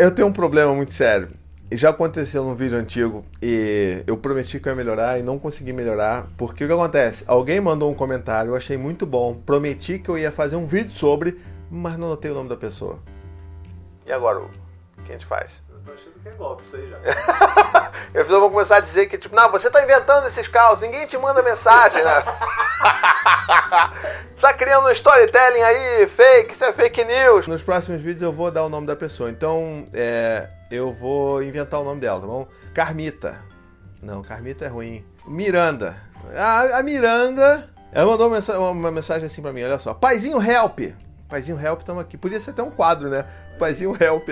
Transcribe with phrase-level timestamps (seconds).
[0.00, 1.28] eu tenho um problema muito sério.
[1.70, 5.38] E já aconteceu num vídeo antigo e eu prometi que eu ia melhorar e não
[5.38, 6.26] consegui melhorar.
[6.38, 7.22] Porque o que acontece?
[7.26, 10.90] Alguém mandou um comentário, eu achei muito bom, prometi que eu ia fazer um vídeo
[10.90, 11.38] sobre,
[11.70, 12.98] mas não notei o nome da pessoa.
[14.06, 14.48] E agora, o
[15.04, 15.62] que a gente faz?
[15.68, 17.92] Eu tô achando que é golpe isso aí já.
[18.14, 21.18] Eu vou começar a dizer que, tipo, não, você tá inventando esses caos, ninguém te
[21.18, 22.24] manda mensagem, né?
[24.40, 27.46] tá criando um storytelling aí, fake, isso é fake news.
[27.46, 31.80] Nos próximos vídeos eu vou dar o nome da pessoa, então é, eu vou inventar
[31.80, 32.46] o nome dela, tá bom?
[32.72, 33.42] Carmita.
[34.02, 35.04] Não, Carmita é ruim.
[35.26, 35.96] Miranda.
[36.34, 37.68] A, a Miranda.
[37.92, 39.92] Ela mandou uma mensagem, uma mensagem assim pra mim, olha só.
[39.92, 40.78] Paizinho help.
[41.28, 42.16] Paizinho help, estamos aqui.
[42.16, 43.24] Podia ser até um quadro, né?
[43.58, 44.28] Paizinho help.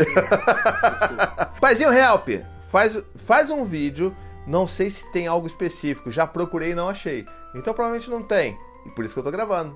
[1.60, 2.29] Paizinho help.
[2.71, 4.15] Faz, faz um vídeo.
[4.46, 6.10] Não sei se tem algo específico.
[6.10, 7.27] Já procurei e não achei.
[7.55, 8.57] Então provavelmente não tem.
[8.87, 9.74] E por isso que eu tô gravando.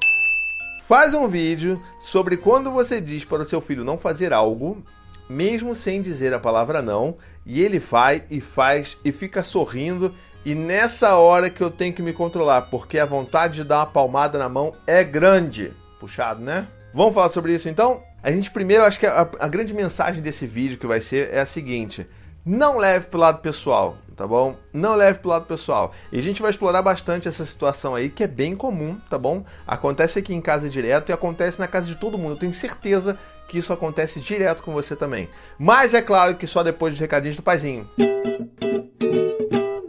[0.89, 4.83] Faz um vídeo sobre quando você diz para o seu filho não fazer algo,
[5.29, 7.17] mesmo sem dizer a palavra não,
[7.47, 10.15] e ele vai e faz e fica sorrindo.
[10.45, 13.87] E nessa hora que eu tenho que me controlar, porque a vontade de dar uma
[13.87, 15.73] palmada na mão é grande.
[16.01, 16.67] Puxado, né?
[16.93, 18.03] Vamos falar sobre isso então?
[18.23, 21.41] A gente primeiro, acho que a, a grande mensagem desse vídeo que vai ser é
[21.41, 22.07] a seguinte:
[22.45, 24.57] não leve pro lado pessoal, tá bom?
[24.73, 25.93] Não leve pro lado pessoal.
[26.11, 29.45] E a gente vai explorar bastante essa situação aí, que é bem comum, tá bom?
[29.65, 32.33] Acontece aqui em casa direto e acontece na casa de todo mundo.
[32.33, 33.17] Eu tenho certeza
[33.49, 35.29] que isso acontece direto com você também.
[35.57, 37.89] Mas é claro que só depois dos recadinhos do paizinho.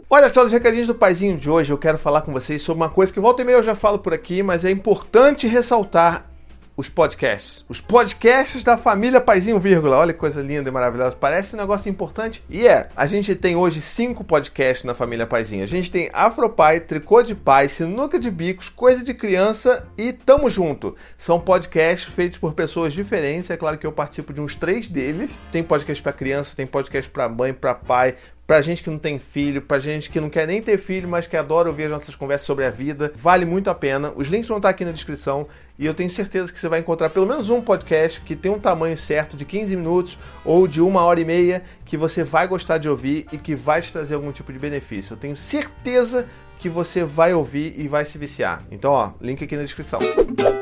[0.08, 2.90] Olha só, dos recadinhos do paizinho de hoje, eu quero falar com vocês sobre uma
[2.90, 6.30] coisa que volta e meia eu já falo por aqui, mas é importante ressaltar
[6.76, 7.64] os podcasts.
[7.68, 9.98] Os podcasts da família Paizinho, vírgula.
[9.98, 11.16] Olha que coisa linda e maravilhosa.
[11.18, 12.42] Parece um negócio importante.
[12.50, 12.88] E é.
[12.96, 15.62] A gente tem hoje cinco podcasts na família Paizinho.
[15.62, 20.50] A gente tem Afropai, Tricô de Pai, Sinuca de Bicos, Coisa de Criança e Tamo
[20.50, 20.96] Junto.
[21.16, 23.50] São podcasts feitos por pessoas diferentes.
[23.50, 25.30] É claro que eu participo de uns três deles.
[25.52, 29.18] Tem podcast para criança, tem podcast para mãe, para pai, pra gente que não tem
[29.18, 32.14] filho, pra gente que não quer nem ter filho, mas que adora ouvir as nossas
[32.14, 33.12] conversas sobre a vida.
[33.16, 34.12] Vale muito a pena.
[34.16, 35.46] Os links vão estar aqui na descrição
[35.78, 38.58] e eu tenho certeza que você vai encontrar pelo menos um podcast que tem um
[38.58, 42.78] tamanho certo de 15 minutos ou de uma hora e meia que você vai gostar
[42.78, 45.14] de ouvir e que vai te trazer algum tipo de benefício.
[45.14, 46.26] Eu tenho certeza
[46.58, 48.62] que você vai ouvir e vai se viciar.
[48.70, 49.98] Então, ó, link aqui na descrição.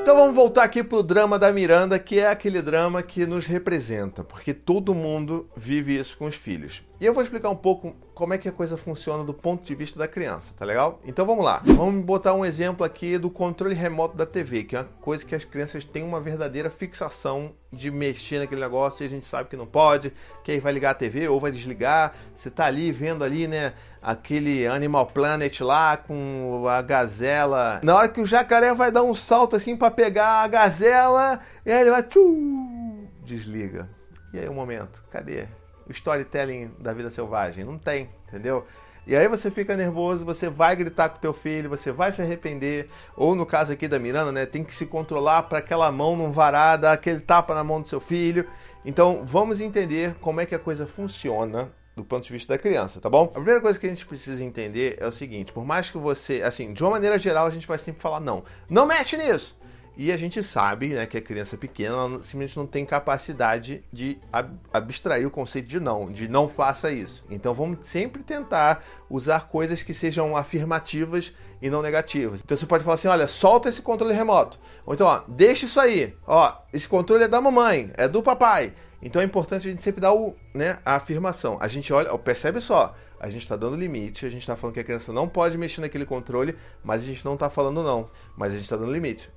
[0.02, 4.24] Então vamos voltar aqui pro drama da Miranda, que é aquele drama que nos representa,
[4.24, 6.82] porque todo mundo vive isso com os filhos.
[7.02, 9.74] E eu vou explicar um pouco como é que a coisa funciona do ponto de
[9.74, 11.00] vista da criança, tá legal?
[11.04, 11.60] Então vamos lá.
[11.64, 15.34] Vamos botar um exemplo aqui do controle remoto da TV, que é uma coisa que
[15.34, 19.56] as crianças têm uma verdadeira fixação de mexer naquele negócio e a gente sabe que
[19.56, 20.12] não pode,
[20.44, 22.14] que aí vai ligar a TV ou vai desligar.
[22.36, 27.80] Você tá ali vendo ali, né, aquele Animal Planet lá com a gazela.
[27.82, 31.70] Na hora que o jacaré vai dar um salto assim para pegar a gazela, e
[31.70, 33.88] aí ele vai tchum, desliga.
[34.32, 35.46] E aí o um momento, cadê?
[35.86, 38.66] O storytelling da vida selvagem, não tem, entendeu?
[39.06, 42.88] E aí você fica nervoso, você vai gritar com teu filho, você vai se arrepender,
[43.16, 46.30] ou no caso aqui da Miranda, né, tem que se controlar para aquela mão não
[46.30, 48.48] varar, dar aquele tapa na mão do seu filho.
[48.84, 53.00] Então, vamos entender como é que a coisa funciona do ponto de vista da criança,
[53.00, 53.24] tá bom?
[53.24, 56.42] A primeira coisa que a gente precisa entender é o seguinte, por mais que você,
[56.42, 58.44] assim, de uma maneira geral, a gente vai sempre falar não.
[58.68, 59.56] Não mexe nisso.
[59.96, 64.18] E a gente sabe né, que a criança pequena ela simplesmente não tem capacidade de
[64.32, 67.22] ab abstrair o conceito de não, de não faça isso.
[67.30, 72.40] Então vamos sempre tentar usar coisas que sejam afirmativas e não negativas.
[72.42, 74.58] Então você pode falar assim: olha, solta esse controle remoto.
[74.86, 76.14] Ou então, ó, deixa isso aí.
[76.26, 78.72] Ó, esse controle é da mamãe, é do papai.
[79.02, 81.58] Então é importante a gente sempre dar o, né, a afirmação.
[81.60, 84.80] A gente olha, percebe só, a gente está dando limite, a gente está falando que
[84.80, 88.52] a criança não pode mexer naquele controle, mas a gente não está falando não, mas
[88.52, 89.28] a gente está dando limite.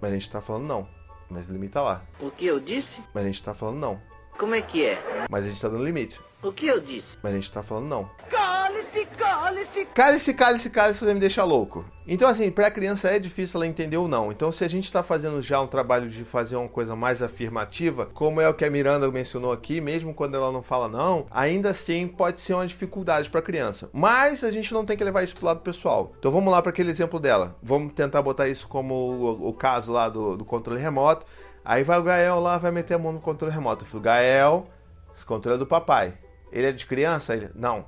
[0.00, 0.88] Mas a gente tá falando não.
[1.28, 2.02] Mas limita lá.
[2.18, 3.02] O que eu disse?
[3.14, 4.00] Mas a gente tá falando não.
[4.38, 5.26] Como é que é?
[5.30, 6.20] Mas a gente tá dando limite.
[6.42, 7.18] O que eu disse?
[7.22, 8.10] Mas a gente tá falando não.
[8.30, 9.04] Cale-se,
[9.50, 9.84] cale-se!
[9.86, 11.84] Cale-se, cale-se, cale-se, você me deixa louco.
[12.06, 14.32] Então, assim, pra criança é difícil ela entender ou não.
[14.32, 18.06] Então, se a gente tá fazendo já um trabalho de fazer uma coisa mais afirmativa,
[18.06, 21.70] como é o que a Miranda mencionou aqui, mesmo quando ela não fala não, ainda
[21.70, 23.88] assim pode ser uma dificuldade pra criança.
[23.92, 26.12] Mas a gente não tem que levar isso pro lado pessoal.
[26.18, 27.56] Então, vamos lá para aquele exemplo dela.
[27.62, 31.26] Vamos tentar botar isso como o, o caso lá do, do controle remoto.
[31.64, 33.84] Aí vai o Gael lá, vai meter a mão no controle remoto.
[33.84, 34.66] Eu falo, Gael,
[35.14, 36.14] esse controle é do papai.
[36.50, 37.34] Ele é de criança?
[37.34, 37.84] Ele, não.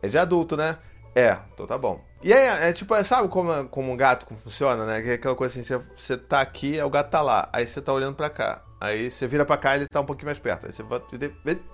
[0.00, 0.78] É de adulto, né?
[1.14, 2.00] É, então tá bom.
[2.22, 5.02] E aí, é tipo, é, sabe como, como um gato como funciona, né?
[5.02, 7.48] Que é aquela coisa assim, você, você tá aqui, o gato tá lá.
[7.52, 8.62] Aí você tá olhando pra cá.
[8.80, 10.66] Aí você vira pra cá ele tá um pouquinho mais perto.
[10.66, 11.06] Aí você volta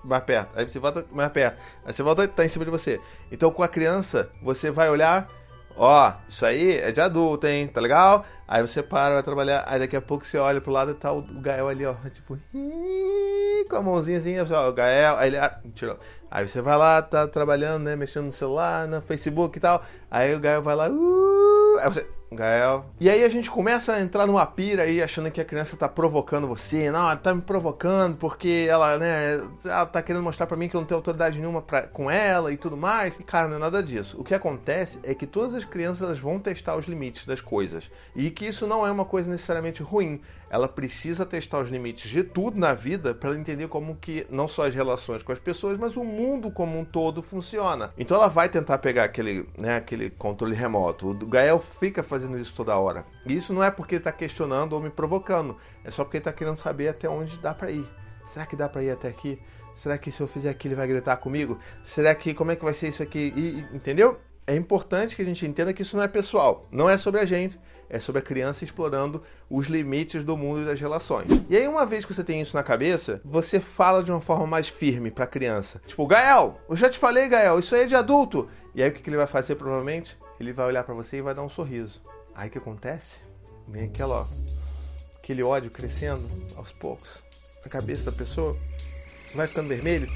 [0.03, 0.57] mais perto.
[0.57, 1.57] Aí você volta mais perto.
[1.85, 2.99] Aí você volta tá em cima de você.
[3.31, 5.29] Então com a criança, você vai olhar.
[5.77, 7.67] Ó, isso aí é de adulto, hein?
[7.67, 8.25] Tá legal?
[8.47, 9.63] Aí você para, vai trabalhar.
[9.67, 11.95] Aí daqui a pouco você olha pro lado e tá o Gael ali, ó.
[12.11, 12.39] Tipo,
[13.75, 15.99] com a mãozinha assim, ó, Gael, aí ele, ah, tirou.
[16.31, 19.83] Aí você vai lá, tá trabalhando, né, mexendo no celular, no Facebook e tal.
[20.09, 22.85] Aí o Gael vai lá, uh, aí você, Gael.
[22.99, 25.87] E aí a gente começa a entrar numa pira aí, achando que a criança tá
[25.87, 26.91] provocando você.
[26.91, 30.75] Não, ela tá me provocando porque ela, né, ela tá querendo mostrar para mim que
[30.75, 33.19] eu não tenho autoridade nenhuma pra, com ela e tudo mais.
[33.19, 34.19] E cara, não é nada disso.
[34.19, 37.89] O que acontece é que todas as crianças elas vão testar os limites das coisas.
[38.15, 40.21] E que isso não é uma coisa necessariamente ruim.
[40.49, 44.67] Ela precisa testar os limites de tudo na vida para entender como que não só
[44.67, 47.91] as relações com as pessoas, mas o mundo como um todo funciona.
[47.97, 51.09] Então ela vai tentar pegar aquele, né, aquele controle remoto.
[51.09, 53.05] O Gael fica fazendo isso toda hora.
[53.25, 56.21] E isso não é porque ele está questionando ou me provocando, é só porque ele
[56.21, 57.87] está querendo saber até onde dá para ir.
[58.27, 59.39] Será que dá para ir até aqui?
[59.73, 61.59] Será que se eu fizer aqui ele vai gritar comigo?
[61.83, 63.33] Será que como é que vai ser isso aqui?
[63.35, 64.17] E, entendeu?
[64.47, 67.25] É importante que a gente entenda que isso não é pessoal, não é sobre a
[67.25, 67.59] gente,
[67.89, 71.27] é sobre a criança explorando os limites do mundo e das relações.
[71.49, 74.47] E aí, uma vez que você tem isso na cabeça, você fala de uma forma
[74.47, 75.81] mais firme para a criança.
[75.85, 78.49] Tipo, Gael, eu já te falei, Gael, isso aí é de adulto.
[78.73, 80.17] E aí, o que, ele vai fazer provavelmente?
[80.39, 82.01] Ele vai olhar para você e vai dar um sorriso.
[82.33, 83.19] Aí o que acontece?
[83.67, 84.25] Vem aquela, ó,
[85.17, 87.07] aquele ódio crescendo aos poucos
[87.63, 88.57] na cabeça da pessoa.
[89.33, 90.07] Vai ficando vermelho,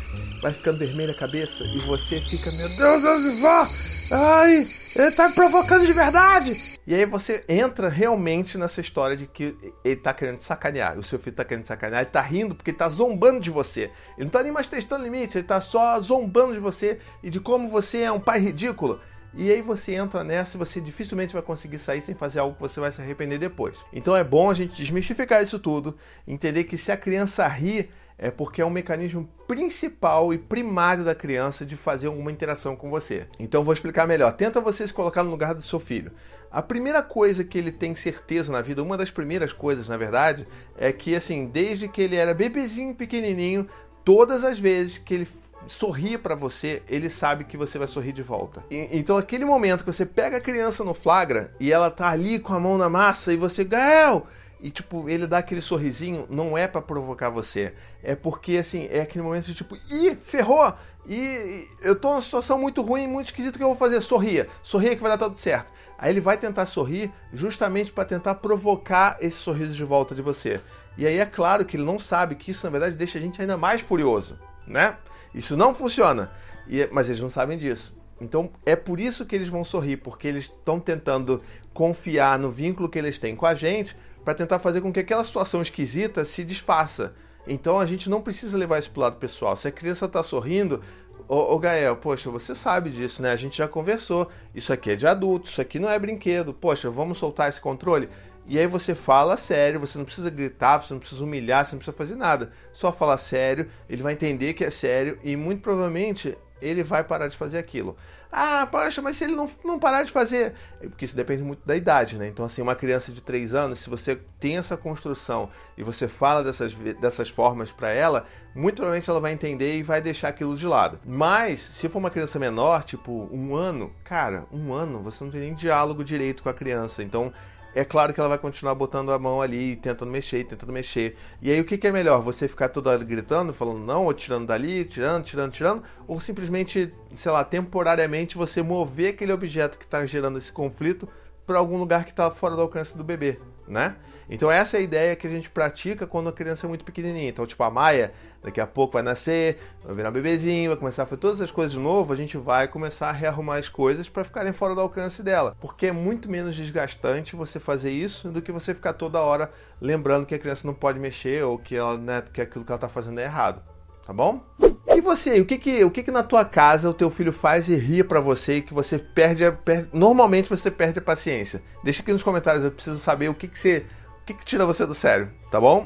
[0.41, 3.67] vai ficando vermelha a cabeça e você fica, meu Deus, Osivar!
[4.11, 6.78] Ai, ele tá me provocando de verdade!
[6.89, 10.97] E aí você entra realmente nessa história de que ele tá querendo te sacanear.
[10.97, 13.51] O seu filho tá querendo te sacanear, ele tá rindo porque ele tá zombando de
[13.51, 13.91] você.
[14.17, 17.39] Ele não tá nem mais testando limite, ele tá só zombando de você e de
[17.39, 18.99] como você é um pai ridículo.
[19.35, 22.61] E aí você entra nessa e você dificilmente vai conseguir sair sem fazer algo que
[22.61, 23.77] você vai se arrepender depois.
[23.93, 25.95] Então é bom a gente desmistificar isso tudo,
[26.27, 27.87] entender que se a criança ri,
[28.19, 32.89] é porque é um mecanismo principal e primário da criança de fazer alguma interação com
[32.89, 33.27] você.
[33.39, 34.33] Então vou explicar melhor.
[34.33, 36.11] Tenta você se colocar no lugar do seu filho.
[36.51, 40.47] A primeira coisa que ele tem certeza na vida, uma das primeiras coisas, na verdade,
[40.77, 43.67] é que assim, desde que ele era bebezinho pequenininho,
[44.03, 45.27] todas as vezes que ele
[45.67, 48.63] sorria para você, ele sabe que você vai sorrir de volta.
[48.71, 52.39] E, então, aquele momento que você pega a criança no flagra e ela tá ali
[52.39, 54.25] com a mão na massa e você, Gael!
[54.61, 57.73] E tipo, ele dá aquele sorrisinho, não é para provocar você.
[58.03, 60.73] É porque assim, é aquele momento de tipo, ih, ferrou!
[61.07, 64.01] E eu tô numa situação muito ruim, muito esquisita, o que eu vou fazer?
[64.01, 64.47] Sorria.
[64.61, 65.71] Sorria que vai dar tudo certo.
[65.97, 70.59] Aí ele vai tentar sorrir justamente para tentar provocar esse sorriso de volta de você.
[70.97, 73.41] E aí é claro que ele não sabe que isso na verdade deixa a gente
[73.41, 74.97] ainda mais furioso, né?
[75.33, 76.31] Isso não funciona.
[76.67, 77.93] E, mas eles não sabem disso.
[78.21, 81.41] Então é por isso que eles vão sorrir, porque eles estão tentando
[81.73, 85.23] confiar no vínculo que eles têm com a gente para tentar fazer com que aquela
[85.23, 87.13] situação esquisita se desfaça.
[87.47, 89.55] Então a gente não precisa levar isso pro lado pessoal.
[89.55, 90.81] Se a criança está sorrindo,
[91.27, 93.31] ô, ô Gael, poxa, você sabe disso, né?
[93.31, 94.29] A gente já conversou.
[94.53, 96.53] Isso aqui é de adulto, isso aqui não é brinquedo.
[96.53, 98.09] Poxa, vamos soltar esse controle?
[98.45, 101.79] E aí você fala sério, você não precisa gritar, você não precisa humilhar, você não
[101.79, 102.51] precisa fazer nada.
[102.73, 107.27] Só falar sério, ele vai entender que é sério e muito provavelmente ele vai parar
[107.27, 107.95] de fazer aquilo.
[108.31, 110.53] Ah, poxa, mas se ele não, não parar de fazer.
[110.81, 112.27] É porque isso depende muito da idade, né?
[112.27, 116.43] Então, assim, uma criança de 3 anos, se você tem essa construção e você fala
[116.43, 120.67] dessas, dessas formas para ela, muito provavelmente ela vai entender e vai deixar aquilo de
[120.67, 120.99] lado.
[121.05, 125.41] Mas, se for uma criança menor, tipo um ano, cara, um ano, você não tem
[125.41, 127.01] nem diálogo direito com a criança.
[127.01, 127.33] Então,
[127.79, 131.15] é claro que ela vai continuar botando a mão ali, tentando mexer, tentando mexer.
[131.41, 132.21] E aí o que, que é melhor?
[132.21, 136.93] Você ficar toda hora gritando, falando não, ou tirando dali, tirando, tirando, tirando, ou simplesmente,
[137.15, 141.07] sei lá, temporariamente você mover aquele objeto que está gerando esse conflito
[141.47, 143.95] para algum lugar que está fora do alcance do bebê, né?
[144.29, 147.29] Então essa é a ideia que a gente pratica quando a criança é muito pequenininha.
[147.29, 151.03] Então, tipo, a Maia, daqui a pouco vai nascer, vai virar um bebezinho, vai começar
[151.03, 154.07] a fazer todas as coisas de novo, a gente vai começar a rearrumar as coisas
[154.07, 155.57] para ficarem fora do alcance dela.
[155.59, 160.25] Porque é muito menos desgastante você fazer isso do que você ficar toda hora lembrando
[160.25, 162.89] que a criança não pode mexer ou que, ela, né, que aquilo que ela está
[162.89, 163.61] fazendo é errado.
[164.05, 164.43] Tá bom?
[164.87, 167.69] E você, o que que, o que que na tua casa o teu filho faz
[167.69, 171.61] e ria para você e que você perde, perde, normalmente você perde a paciência?
[171.83, 173.85] Deixa aqui nos comentários, eu preciso saber o que que você
[174.29, 175.83] que, que tira você do sério, tá bom?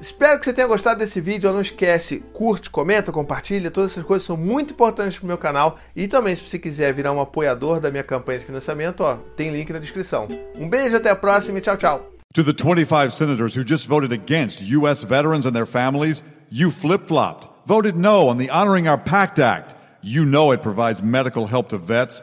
[0.00, 1.52] Espero que você tenha gostado desse vídeo.
[1.52, 3.70] Não esquece, curte, comenta, compartilha.
[3.70, 5.78] Todas essas coisas são muito importantes para o meu canal.
[5.94, 9.50] E também, se você quiser virar um apoiador da minha campanha de financiamento, ó, tem
[9.50, 10.26] link na descrição.
[10.58, 12.10] Um beijo, até a próxima e tchau, tchau.
[12.34, 15.04] To the 25 senators who just voted against U.S.
[15.04, 19.74] veterans and their families, you flip flopped, voted no on the Honoring Our Pact Act.
[20.02, 22.22] You know it provides medical help to vets,